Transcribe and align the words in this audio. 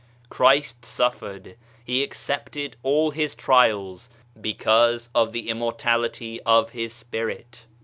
Christ 0.31 0.83
suffered, 0.83 1.57
He 1.85 2.01
accepted 2.01 2.75
all 2.81 3.11
His 3.11 3.35
trials 3.35 4.09
because 4.49 5.11
of 5.13 5.31
the 5.31 5.47
immortality 5.47 6.41
of 6.41 6.71
His 6.71 6.91
Spirit. 6.91 7.65